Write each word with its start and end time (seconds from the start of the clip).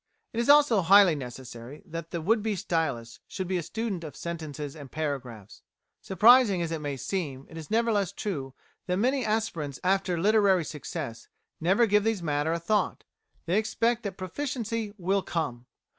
It 0.33 0.39
is 0.39 0.49
also 0.49 0.81
highly 0.81 1.13
necessary 1.13 1.83
that 1.85 2.09
the 2.09 2.21
would 2.21 2.41
be 2.41 2.55
stylist 2.55 3.19
should 3.27 3.47
be 3.47 3.57
a 3.57 3.61
student 3.61 4.03
of 4.03 4.15
sentences 4.15 4.75
and 4.75 4.89
paragraphs. 4.91 5.61
Surprising 6.01 6.59
as 6.63 6.71
it 6.71 6.81
may 6.81 6.97
seem, 6.97 7.45
it 7.51 7.55
is 7.55 7.69
nevertheless 7.69 8.11
true 8.11 8.55
that 8.87 8.97
many 8.97 9.23
aspirants 9.23 9.79
after 9.83 10.17
literary 10.19 10.65
success 10.65 11.27
never 11.59 11.85
give 11.85 12.03
these 12.03 12.23
matters 12.23 12.57
a 12.57 12.59
thought; 12.59 13.03
they 13.45 13.59
expect 13.59 14.01
that 14.01 14.17
proficiency 14.17 14.91
will 14.97 15.21
"come." 15.21 15.67